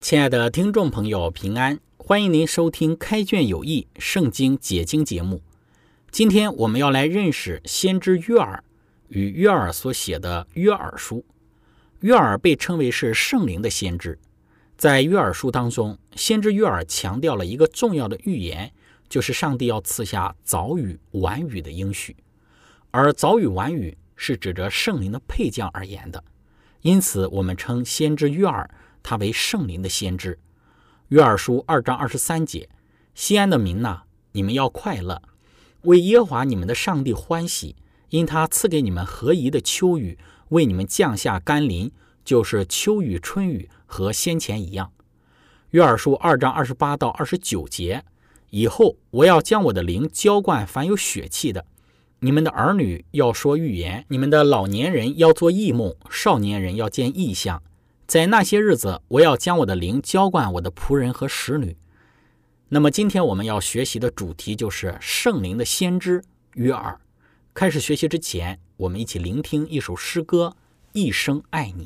[0.00, 1.80] 亲爱的听众朋友，平安！
[1.96, 5.42] 欢迎您收听《开卷有益·圣经解经》节目。
[6.10, 8.62] 今天我们要来认识先知约尔
[9.08, 11.16] 与约尔所写的《约尔书》。
[12.00, 14.16] 约尔被称为是圣灵的先知，
[14.76, 18.72] 在约尔书当中，先知约尔强调了一个重要的预言，
[19.08, 22.16] 就是上帝要赐下早雨晚雨的应许，
[22.92, 26.22] 而早雨晚雨是指着圣灵的配将而言的，
[26.82, 28.70] 因此我们称先知约尔。
[29.02, 30.38] 他为圣灵的先知，
[31.08, 32.68] 约珥书二章二十三节：
[33.14, 35.22] 西安的民呐，你们要快乐，
[35.82, 37.76] 为耶和华你们的上帝欢喜，
[38.10, 40.18] 因他赐给你们合宜的秋雨，
[40.50, 41.90] 为你们降下甘霖，
[42.24, 44.92] 就是秋雨春雨和先前一样。
[45.70, 48.04] 约珥书二章二十八到二十九节：
[48.50, 51.66] 以后我要将我的灵浇灌凡有血气的，
[52.20, 57.62] 你们的儿女要说预言，你们的老年人要做异梦，少年人要见异象。
[58.08, 61.76] 在那些日子，我要将我的灵浇灌我的仆人和使女。
[62.70, 66.24] 那么，今天我们要学习的主题就是圣灵的先知
[66.54, 66.98] 约尔。
[67.52, 70.56] 开始学习之前，我们一起聆听一首诗歌
[70.94, 71.84] 《一生爱你》。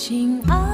[0.00, 0.69] 亲爱。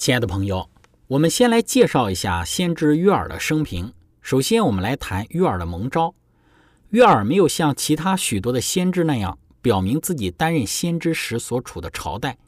[0.00, 0.70] 亲爱的朋友，
[1.08, 3.92] 我们先来介绍一下先知约尔的生平。
[4.22, 6.14] 首先，我们来谈约尔的蒙召。
[6.88, 12.38] 约尔没有像其他许多的先知那样表明自己担任先知时所处的朝代。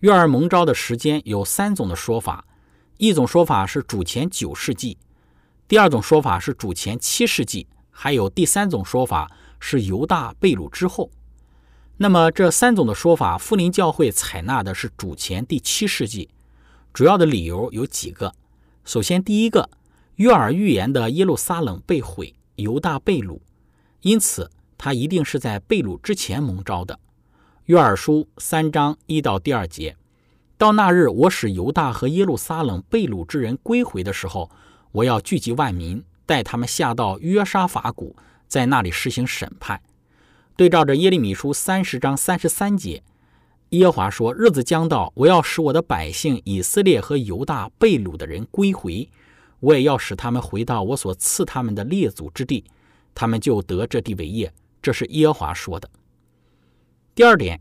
[0.00, 2.44] 约尔蒙召的时间有三种的说法：
[2.96, 4.98] 一种说法是主前九世纪，
[5.68, 9.30] 第二种说法是主前七世纪，还有第三种说法
[9.60, 11.08] 是犹大被掳之后。
[11.98, 16.28] 那么这三种的说法，富林教会采纳的是主前第七世纪。
[16.94, 18.32] 主要的理由有几个。
[18.84, 19.68] 首先，第一个，
[20.14, 23.40] 约尔预言的耶路撒冷被毁，犹大被掳，
[24.02, 24.48] 因此
[24.78, 27.00] 他一定是在被掳之前蒙召的。
[27.64, 29.96] 约尔书三章一到第二节，
[30.56, 34.48] 到那日，我使犹大和耶路撒冷被掳之人归回的时候，
[34.92, 38.14] 我要聚集万民，带他们下到约沙法谷，
[38.46, 39.82] 在那里实行审判。
[40.54, 43.02] 对照着耶利米书三十章三十三节。
[43.78, 49.08] 耶和华说：“日子将到，我要使我的百姓以色列和犹大被掳的人归回，
[49.58, 52.64] 我也要使他们回到我所赐他们的列祖之地，
[53.14, 55.90] 他们就得这地为业。”这是耶和华说的。
[57.14, 57.60] 第二点，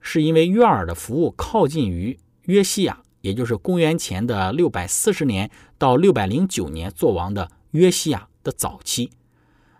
[0.00, 9.10] 是因为约尔的服务靠近于约西亚，也就是公元前的六百四十年到六百零九年做王的约西亚的早期。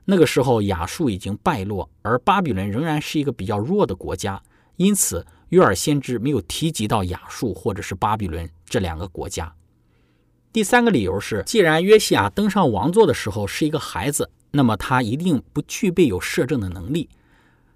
[0.07, 4.43] 那个时候，亚述已经败落，而巴比伦仍然是一个比较弱的国家，
[4.77, 5.25] 因此。
[5.51, 9.55] 约尔先知没有提及到亚述或者是巴比伦这两个国家。
[10.53, 17.09] 第三个理由是，既然约西亚登上王座的时候是一个孩子，那么他一定不具备有摄政的能力，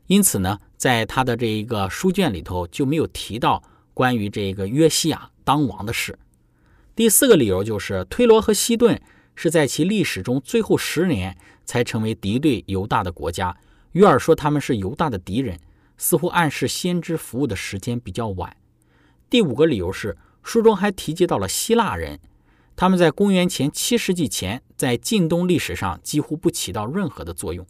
[0.07, 6.19] 因此呢，在他的这一个书卷里头就没有提到关于这个约西亚当王的事。
[6.97, 9.01] 第四个理由就是，推罗和西顿
[9.35, 13.57] 是在其历史中最后十年才成为敌对犹大的国家。
[13.93, 15.59] 约尔说他们是犹大的敌人。
[16.01, 18.57] 似乎暗示先知服务的时间比较晚。
[19.29, 22.19] 第五个理由是，书中还提及到了希腊人，
[22.75, 27.67] 他们在公元前七世纪前在近东历史上几乎不起到任何的作用。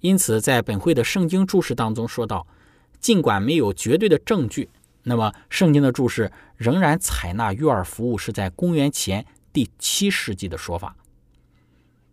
[0.00, 2.48] 因此，在本会的圣经注释当中说到，
[2.98, 4.68] 尽管没有绝对的证据，
[5.04, 10.96] 那么圣经的注释仍然采纳约尔服务是在公元前第七世纪的说法。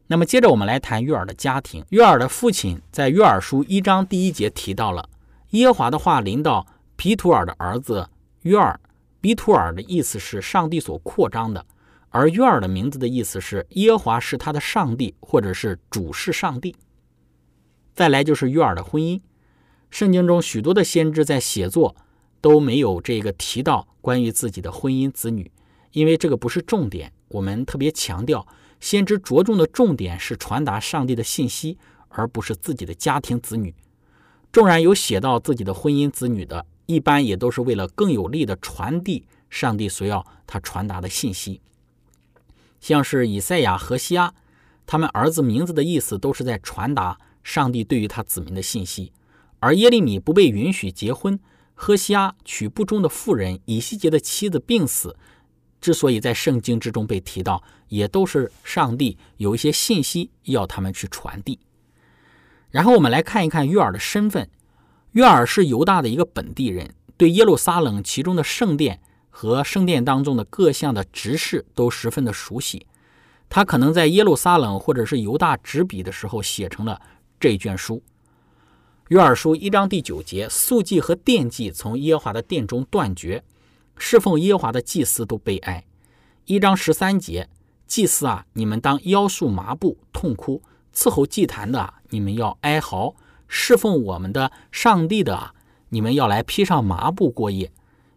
[0.06, 1.84] 那么接着我们来谈约尔的家庭。
[1.90, 5.10] 约尔的父亲在约尔书一章第一节提到了。
[5.54, 8.10] 耶华的话临到皮图尔的儿子
[8.42, 8.80] 约尔，
[9.22, 11.64] 比图尔的意思是上帝所扩张的，
[12.10, 16.76] 而约尔的名字的意思是耶华是他的上帝，或者是主是上帝。
[17.94, 19.22] 再来就是约尔的婚姻，
[19.92, 21.96] 圣经中许多的先知在写作
[22.42, 25.52] 都没有这个提到关于自己的婚姻子女，
[25.92, 27.14] 因为这个不是重点。
[27.28, 28.48] 我们特别强调，
[28.80, 31.78] 先知着重的重点是传达上帝的信息，
[32.10, 33.76] 而不是自己的家庭子女。
[34.54, 41.60] 纵然有写到自己的婚姻子女的，一般也都是为了更有力的传递上帝所要他传达的信息。
[42.80, 44.32] 像是以赛亚、和西阿，
[44.86, 49.12] 他们儿子名字的意思都是在传达上帝对于他子民的信息。
[49.60, 51.40] 而耶利米不被允许结婚，
[51.74, 55.18] 何西阿娶不忠的妇人以西结的妻子病死，
[55.82, 61.58] 之所以在圣经之中被提到，也都是上帝有一些信息要他们去传递。
[62.74, 64.50] 然后我们来看一看约尔的身份。
[65.12, 69.00] 约尔是犹大的一个本地人，对耶路撒冷其中的圣殿
[69.30, 72.88] 和圣殿当中的各项的执事都十分的熟悉。
[73.48, 77.00] 他可能在耶路撒冷或者是犹大执笔的时候写成了
[77.40, 78.02] 这一卷书。
[79.10, 83.44] 约尔书一章第九节：素祭和奠祭从耶和华的殿中断绝，
[83.96, 85.86] 侍奉耶和华的祭司都悲哀。
[86.46, 87.48] 一章十三节：
[87.86, 90.64] 祭司啊，你们当腰束麻布，痛哭。
[90.96, 93.16] 伺候祭坛的，你们要哀嚎；
[93.48, 95.54] 侍奉我们的上帝的啊，
[95.90, 97.72] 你们要来披上麻布过夜。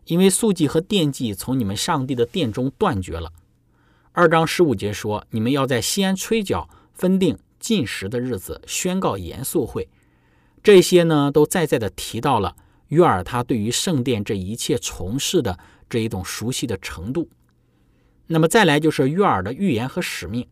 [0.04, 3.32] 因为素祭和奠祭从你们上帝的殿中断绝了。
[4.12, 9.88] 二章十五节说，你们要在西安吹角，分定禁食的日子，宣告严肃会。
[10.62, 12.54] 这些呢，都在在的提到了
[12.88, 15.58] 约尔他对于圣殿这一切从事的
[15.90, 17.28] 这一种熟悉的程度。
[18.28, 20.46] 那么再来就是约尔的预言和使命，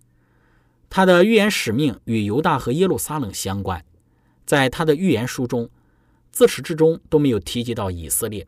[0.97, 3.85] 他的预言使命与犹大和耶路撒冷相关。
[4.47, 5.69] 在他的预言书中，
[6.31, 8.47] 自始至终都没有提及到以色列。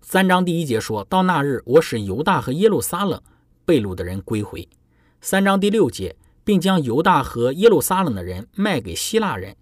[0.00, 3.20] 三章第一节说到那日，我使犹大和耶路撒冷
[3.66, 4.66] 被掳的人归回。
[5.20, 9.54] 三章第六节，并将犹大和耶路撒冷的人卖给希腊人。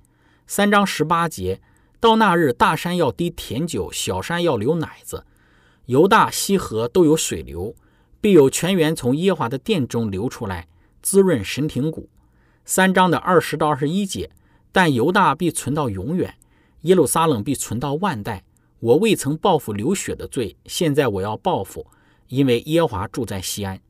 [0.47, 1.61] 三章十八节，
[1.99, 5.25] 到那日，大山要滴甜酒，小山要流奶子。
[5.87, 7.75] 犹大、西河都有水流，
[8.21, 10.69] 必有泉源从耶华的殿中流出来，
[11.07, 12.09] 滋润神庭谷。
[12.65, 14.29] 三章的二十到二十一节，
[14.73, 16.35] 但犹大必存到永远，
[16.81, 18.43] 耶路撒冷必存到万代。
[18.81, 21.87] 我未曾报复流血的罪，现在我要报复，
[22.27, 23.81] 因为耶华住在西安。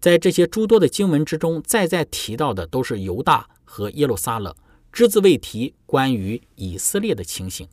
[0.00, 4.54] 在这些诸多的经文之中，再再提到的都是犹大和耶路撒冷，
[4.90, 7.68] 只字未提关于以色列的情形。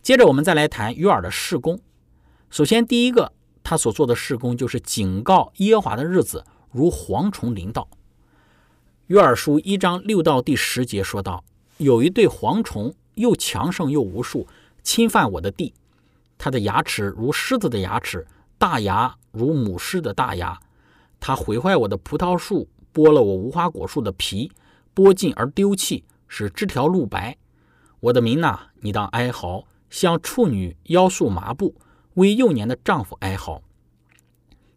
[0.00, 1.80] 接着，我们再来谈约尔的事工。
[2.48, 3.32] 首先，第一个
[3.64, 7.86] 他所做的事工就是警告耶华的日子如蝗虫临到。
[9.06, 11.44] 约尔书一章六到第十节说道
[11.78, 14.48] ：“有一对蝗虫，又强盛又无数。”
[14.82, 15.72] 侵犯我的地，
[16.36, 18.26] 它的牙齿如狮子的牙齿，
[18.58, 20.58] 大牙如母狮的大牙。
[21.20, 24.50] 它毁坏我的葡萄树，剥了我无花果树的皮，
[24.92, 27.36] 剥尽而丢弃，使枝条露白。
[28.00, 31.76] 我的民呐，你当哀嚎，像处女腰束麻布，
[32.14, 33.62] 为幼年的丈夫哀嚎。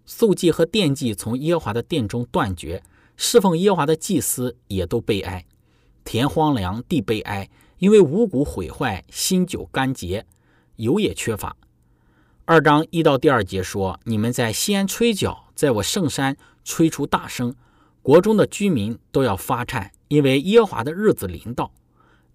[0.06, 2.84] 素祭和奠祭从耶和华的殿中断绝，
[3.18, 5.46] 侍奉耶和华的祭司也都悲哀，
[6.04, 7.50] 田荒凉，地悲哀。
[7.78, 10.26] 因为五谷毁坏，新酒干结，
[10.78, 11.58] 油也缺乏。
[12.46, 17.54] 二章一到第二节说：“你们在西安吹角，在我圣山吹出大声，
[18.02, 21.74] 国中的居民都要发颤，因为耶和华的日子临到，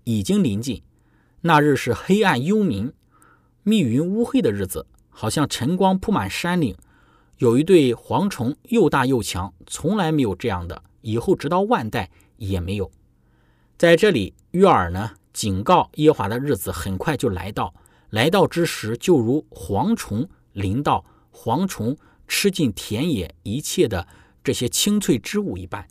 [0.04, 0.82] 已经临近。
[1.40, 2.92] 那日是黑暗幽冥、
[3.62, 6.76] 密云乌黑的日子，好像晨光铺满山岭。
[7.40, 12.90] 有一对蝗虫，又大又强，从来没有这样的，以后直到万代也没有。
[13.78, 17.72] 在这里，约尔呢？”警告耶华的日子很快就来到，
[18.10, 21.96] 来到之时，就如蝗虫临到，蝗虫
[22.28, 24.06] 吃尽田野一切的
[24.44, 25.88] 这些青翠之物一般。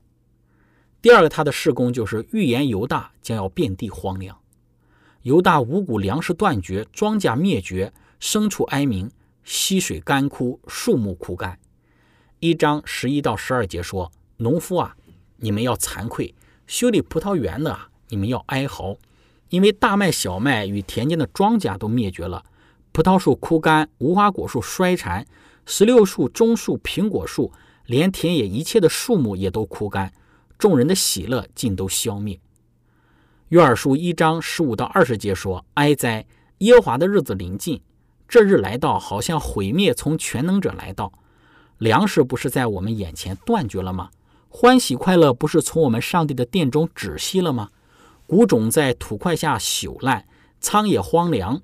[1.01, 4.37] 第二个，他的事工就是预言犹大将要遍地荒凉，
[5.23, 7.91] 犹大五谷粮食断绝，庄稼灭绝，
[8.21, 9.09] 牲畜哀鸣，
[9.49, 11.57] 溪水干枯，树木枯干。
[12.39, 14.95] 一章十一到十二节说：“农夫啊，
[15.37, 16.35] 你们要惭愧；
[16.67, 18.95] 修理葡萄园的啊，你们要哀嚎。”
[19.49, 22.45] 因为大麦、小麦与田间的庄稼都灭绝了，
[22.91, 25.25] 葡萄树枯干，无花果树衰残，
[25.65, 27.51] 石榴树、棕树、苹果树，
[27.87, 30.13] 连田野一切的树木也都枯干，
[30.59, 32.39] 众人的喜乐尽都消灭。
[33.47, 36.27] 约珥书一章十五到二十节说：“哀哉！
[36.59, 37.81] 耶华的日子临近，
[38.29, 41.11] 这日来到，好像毁灭从全能者来到。
[41.79, 44.11] 粮食不是在我们眼前断绝了吗？
[44.49, 47.71] 欢喜快乐不是从我们上帝的殿中止息了吗？”
[48.27, 50.27] 谷种在土块下朽烂，
[50.61, 51.59] 仓也荒凉，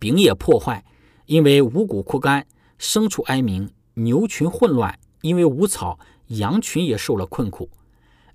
[0.00, 0.84] 饼也破坏，
[1.26, 2.44] 因为五谷枯干，
[2.76, 7.70] 牲畜哀鸣，牛群混乱，因为无草，羊群也受了困苦。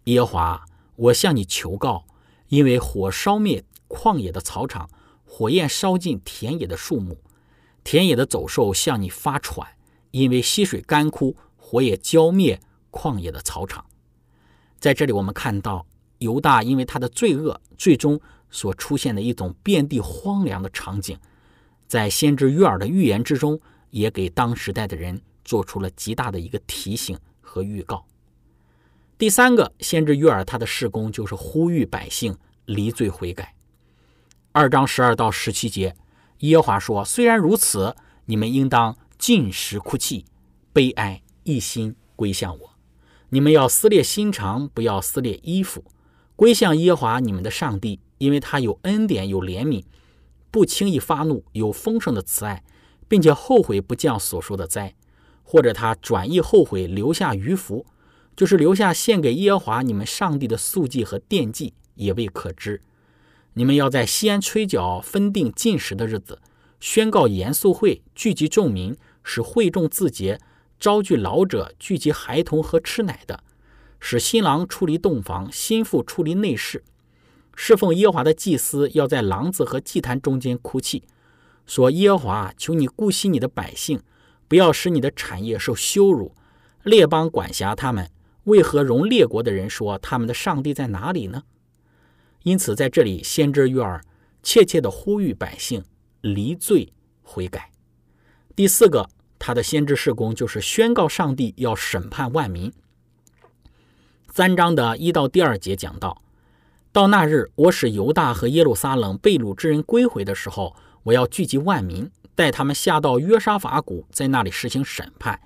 [0.05, 0.63] 耶华，
[0.95, 2.05] 我向你求告，
[2.47, 4.89] 因为火烧灭旷野的草场，
[5.25, 7.17] 火焰烧尽田野的树木，
[7.85, 9.65] 田野的走兽向你发喘，
[10.11, 12.59] 因为溪水干枯，火也浇灭
[12.91, 13.85] 旷野的草场。
[14.79, 15.87] 在这里，我们看到。
[16.19, 21.19] 犹大因为他的罪恶，最终所出现的一种遍地荒凉的场景，
[21.87, 28.05] 在先知约尔的预言之中，也给当时代的人做出了极大的一个提醒和预告。
[29.17, 33.53] 第三个，先知约尔他的事工就是呼吁百姓离罪悔改。
[34.53, 35.93] 二章十二到十七节，
[36.39, 40.25] 耶和华说：“虽然如此，你们应当尽食哭泣，
[40.73, 42.69] 悲哀，一心归向我。
[43.29, 45.83] 你们要撕裂心肠，不要撕裂衣服。”
[46.35, 49.85] 归向耶和华你们的上帝，因为他有恩典，有怜悯，
[50.51, 52.61] 不轻易发怒，有丰盛的慈爱，
[53.07, 54.93] 并且后悔不降所说的灾，
[55.43, 57.85] 或者他转意后悔，留下余福，
[58.35, 62.81] 就是留下献给耶和华你们上帝的素祭和奠祭，也未可知。
[63.57, 66.41] 你们要在西安吹角，分定禁食的日子，
[66.81, 70.41] 宣告严肃会，聚集众民，使会众自洁，
[70.77, 73.41] 招聚老者，聚集孩童和吃奶的。
[74.01, 76.83] 使新郎出离洞房，新妇出离内室。
[77.55, 81.03] 侍奉耶华的祭司要在廊子和祭坛中间哭泣。
[81.65, 84.01] 说：“耶和华，求你顾惜你的百姓，
[84.49, 86.35] 不要使你的产业受羞辱。
[86.83, 88.11] 列邦管辖他们，
[88.43, 91.43] 为何容列国的人说他们的上帝在哪里呢？”
[92.45, 94.05] 因此，在这里，先知约尔
[94.43, 95.83] 切切地呼吁百姓
[96.21, 97.71] 离罪悔改。
[98.55, 99.09] 第四个，
[99.39, 102.71] 他的先知事工就是宣告上帝要审判万民。
[104.31, 106.21] 三章的一到第二节讲到：
[106.91, 115.41] 到那日，我使犹大和耶路撒冷被掳之人归回的时候，我要聚集万民，带他们下到约沙法谷，在那里实行审判，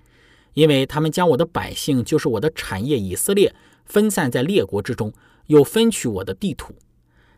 [0.54, 5.14] 因为他们将我的百姓，就是我的产业以色列，分散在列国之中，
[5.48, 6.76] 又分取我的地土。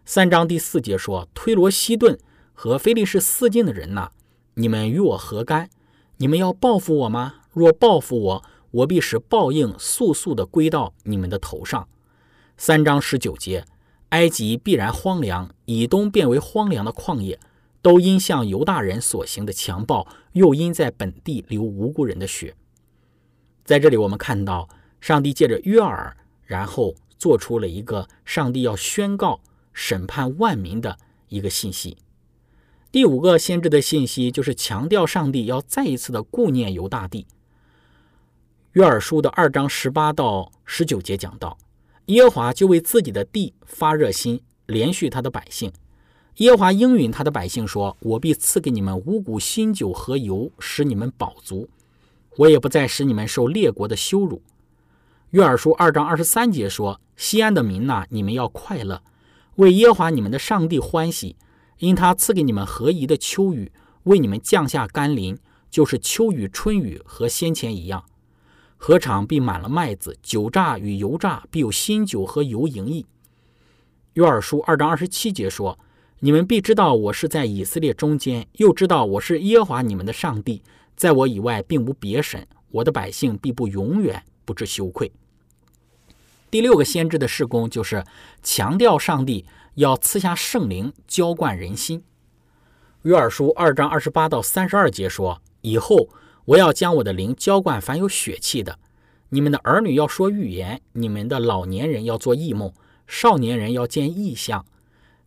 [0.03, 2.17] 三章第四节说：“推罗、西顿
[2.53, 4.12] 和菲利士四境的人呐，
[4.55, 5.70] 你们与我何干？
[6.17, 7.36] 你们要报复我吗？
[7.51, 11.88] 若报复我，我必使报应速速的归到你们的头上。”
[12.58, 13.65] 三章十九节
[14.10, 17.39] ：“埃及必然荒凉，以东变为荒凉的旷野，
[17.81, 22.55] 都因向犹大人所行的强暴，又因在本地流无辜人的血。”
[23.63, 24.67] 在这里，我们看到
[25.00, 29.40] 上帝借着约尔，然后做出了一个上帝要宣告。
[29.74, 30.98] 审判万民的
[31.29, 31.98] 一个信息。
[32.92, 37.25] 第五个先知的信息就是强调上帝要再一次的顾念犹大地。
[38.74, 41.57] 约珥书的二章十八到十九节讲到，
[42.07, 45.72] 耶和华就为自己的地发热心，连续他的百姓。
[46.38, 51.70] 耶华应允他的百姓说：“我必赐给你们五谷新酒和油，使你们饱足。
[52.38, 54.42] 我也不再使你们受列国的羞辱。”
[55.31, 59.01] 约珥书二章二十三节说：“西安的民呐，你们要快乐。”
[59.55, 61.35] 为耶和华你们的上帝欢喜，
[61.79, 63.72] 因他赐给你们合宜的秋雨，
[64.03, 65.37] 为你们降下甘霖，
[65.70, 68.03] 就是秋雨、春雨和先前一样。
[68.77, 73.05] 禾场必满了麦子，酒榨与油榨必有新酒和油盈溢。
[74.14, 75.77] 约珥书二章二十七节说
[76.20, 80.64] ：“你们必知道我是在以色列中间，又知道我是耶和华你们的上帝，
[80.96, 82.48] 在我以外并无别神。
[82.72, 85.11] 我的百姓必不永远不知羞愧。”
[86.51, 88.03] 第六个先知的事工就是
[88.44, 92.03] 强调上帝要赐下圣灵，浇灌人心。
[93.03, 96.09] 约珥书二章二十八到三十二节说：“以后
[96.44, 98.77] 我要将我的灵浇灌凡有血气的，
[99.29, 102.74] 你们的儿女要说预言，你们的老年人要做异梦，
[103.07, 104.66] 少年人要见异象。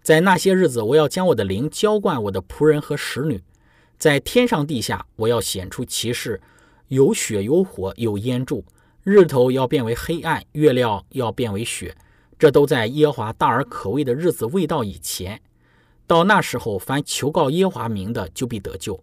[0.03, 3.43] 在那些日子，我要将我的灵浇灌我的仆人和使女，
[3.97, 6.43] 在天上地下，我要显出奇事，
[6.89, 8.63] 有血有火有烟柱。”
[9.05, 11.95] 日头要变为黑暗，月亮要变为雪，
[12.38, 15.43] 这都在耶华大而可畏的日子未到以前。
[16.07, 18.99] 到那时候，凡求告耶华名的，就必得救，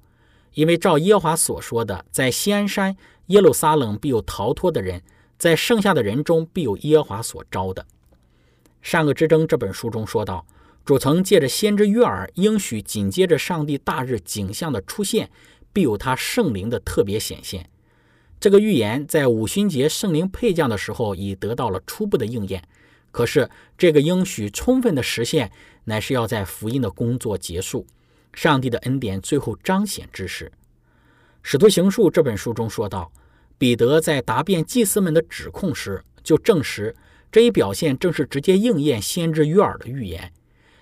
[0.56, 5.04] 因为照耶华所说的，在西安山耶路撒冷必有逃脱的人，
[5.38, 7.86] 在剩下的人中必有耶华所招的。
[8.82, 10.44] 善恶之争这本书中说道，
[10.84, 15.30] 主曾借着先知约尔应许，紧接着上帝大日景象的出现，
[15.72, 17.70] 必有他圣灵的特别显现。
[18.42, 22.68] 这个预言在五旬节圣灵配降的时候已得到了初步的应验，
[23.12, 25.52] 可是这个应许充分的实现，
[25.84, 27.86] 乃是要在福音的工作结束，
[28.34, 30.46] 上帝的恩典最后彰显之时。
[31.44, 33.12] 《使徒行述》这本书中说道，
[33.60, 36.96] 彼得在答辩祭司们的指控时，就证实
[37.32, 40.34] 这一表现正是直接应验先知约尔的预言，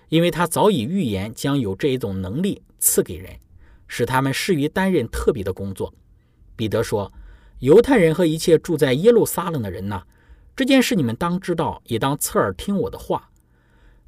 [0.07, 3.35] 因为他早已预言将有这一种能力赐给人，
[3.85, 5.93] 使他们适于担任特别的工作。
[6.55, 7.11] 彼得说。
[7.59, 10.03] 犹太人和一切住在耶路撒冷的人呐，
[10.55, 13.29] 这件事你们当知道，也当侧耳听我的话。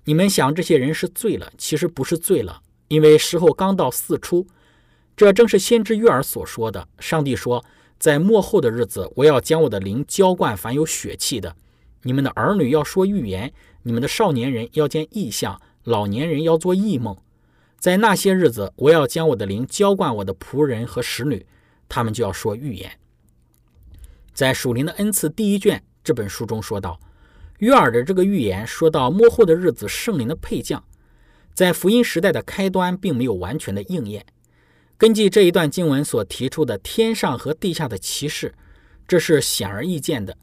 [0.05, 4.47] 你们想这些人是醉了，其实不是醉了，因为时候刚到四初。
[5.15, 6.87] 这正是先知约尔所说的。
[6.97, 7.63] 上帝说，
[7.99, 11.55] 在末后的日子，我要将我的灵浇灌凡有血气的。
[12.03, 17.15] 你们的儿女要说预言，你们的少年人要见异象，老年人要做异梦。
[17.77, 21.45] 在那些日子，我要将我的灵浇灌我的仆人和使女，
[21.89, 22.91] 他们就要说预言。
[24.33, 26.99] 在《属灵的恩赐》第一卷这本书中说到，
[27.59, 30.83] 约尔的这个预言说到末后的日子圣灵的配将，
[31.53, 34.25] 在福音时代的开端并没有完全的应验。
[34.97, 38.53] 根据这一段经文所提出的天上和地下的骑士，
[39.07, 40.37] 这是显而易见的。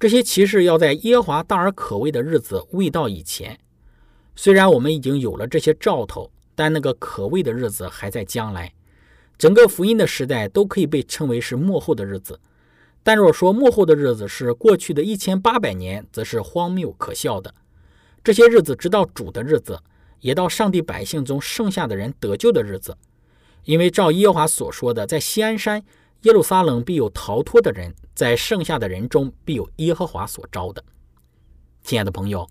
[0.00, 3.58] 这些骑士要在耶和华大而可畏的日子未到以前。
[4.34, 8.72] 虽然我们已经有了这些兆头，但那个可畏的日子还在将来。
[9.38, 12.40] 整个福音的时代都可以被称为是末后的日子。
[13.02, 17.52] 但若说幕后的日子是过去的一千八百年，则是荒谬可笑的。
[18.22, 19.80] 这些日子直到主的日子，
[20.20, 22.96] 也到上帝百姓中剩下的人得救的日子。
[23.64, 25.82] 因为照耶和华所说的，在西安山
[26.22, 30.84] 耶路撒冷必有逃脱的人，在剩下的人中必有耶和华所招的。
[31.82, 32.48] 亲爱的朋友，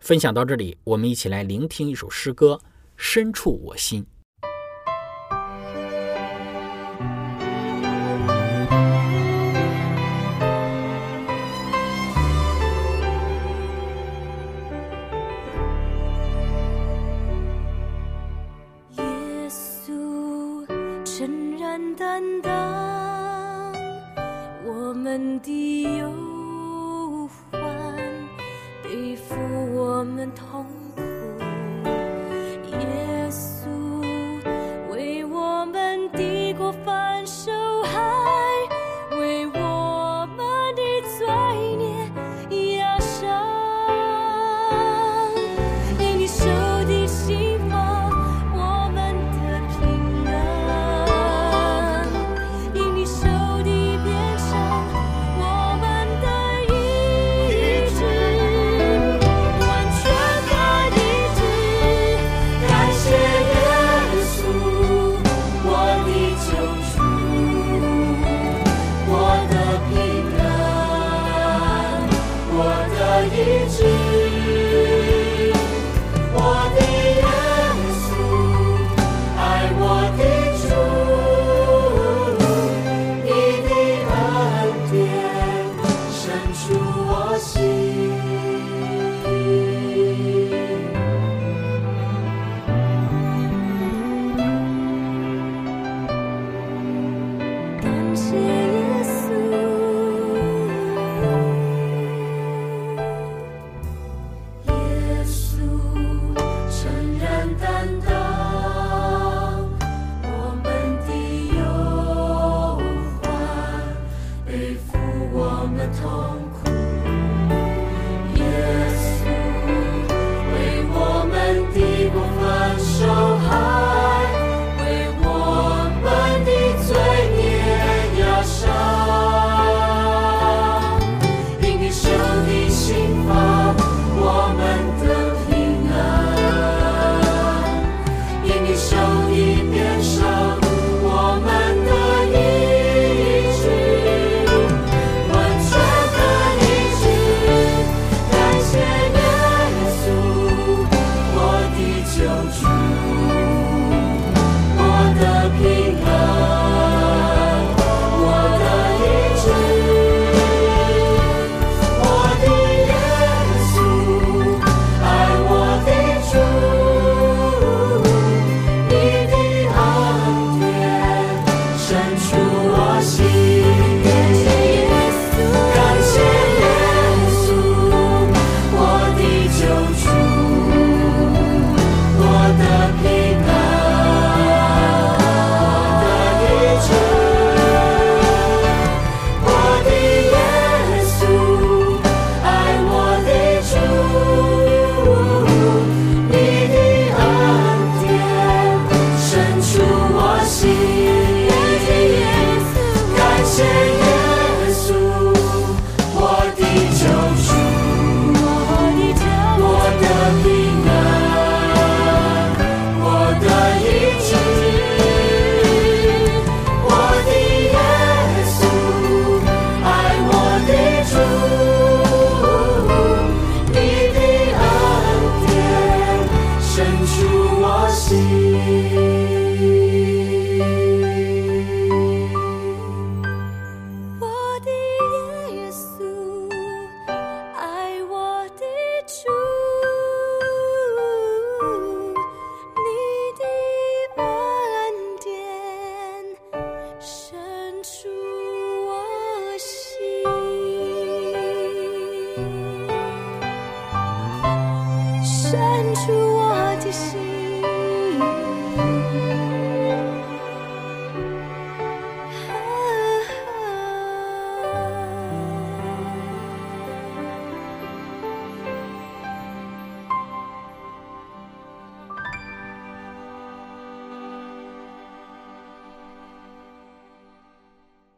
[0.00, 2.60] 分享到这里，我们一起来聆听一首诗歌
[2.96, 4.02] 《深处我心》。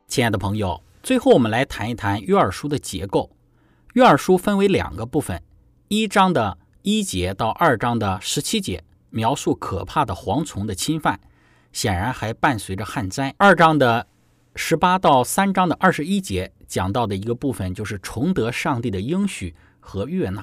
[0.09, 3.31] 亲爱的朋友，最后我们来谈一谈约珥书的结构。
[3.93, 5.43] 约珥书分为两个部分，
[5.89, 11.21] 一章的一节到二章的十七节描述可怕的蝗虫的侵犯，
[11.75, 13.35] 显然还伴随着旱灾。
[13.37, 14.07] 二章的
[14.57, 20.43] 十八到三章的二十一节讲到的一个部分就是重得上帝的应许和悦纳。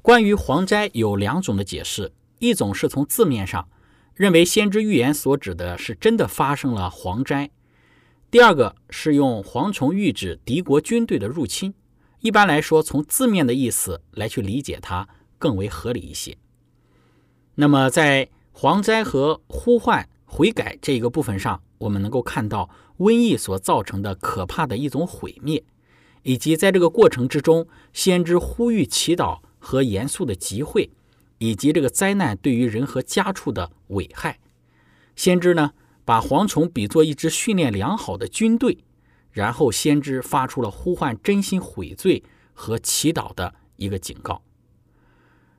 [0.00, 3.68] 关于蝗灾有两种的解释，一种是从字面上
[4.14, 7.50] 认为先知预言所指的是真的发生了蝗灾。
[8.30, 11.72] 第二个是用蝗虫喻指敌国军队的入侵。
[12.20, 16.36] 一般来说，从字面的意思来去理解它更为合理一些。
[17.54, 25.64] 那么，在蝗灾和呼唤悔改这一个部分上，我们能够看到瘟疫所造成的可怕的一种毁灭，
[26.22, 30.90] 以及在这个过程之中，先知呼吁祈祷和严肃的集会，
[31.38, 34.38] 以及这个灾难对于人和家畜的危害。
[35.16, 35.72] 先知呢，
[36.08, 38.78] 把蝗虫比作一支训练良好的军队，
[39.30, 44.40] 然后先知发出了呼唤真心悔罪和祈祷的一个警告。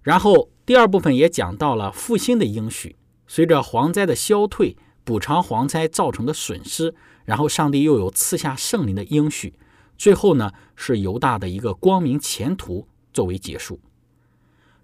[0.02, 2.96] 然后第二部分也讲到了复兴的应许，
[3.28, 9.54] 随着蝗灾的消退，补偿蝗灾造成的损失，然后上帝又有赐下圣灵的应许。
[10.00, 13.80] 最后呢，是犹大的一个光明前途作为结束。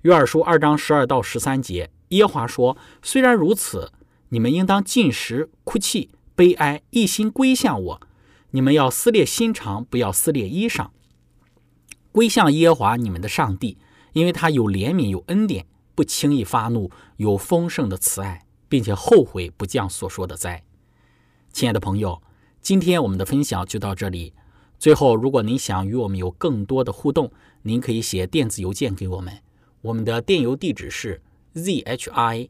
[0.03, 3.91] 约珥书二章十二到十三节，耶华说：“虽然如此，
[4.29, 8.01] 你们应当进食、哭泣、悲哀，一心归向我。
[8.51, 10.89] 你们要撕裂心肠，不要撕裂衣裳，
[12.11, 13.77] 归向耶和华你们的上帝，
[14.13, 20.63] 因为他有怜悯，有恩典，不轻易发怒，有丰盛的慈爱，并且后悔不降所说的灾。”
[21.51, 22.21] 亲爱的朋友，
[22.61, 24.33] 今天我们的分享就到这里。
[24.77, 27.31] 最后，如果您想与我们有更多的互动，
[27.63, 29.41] 您可以写电子邮件给我们。
[29.81, 31.21] 我们的电邮地址是
[31.53, 32.49] z h i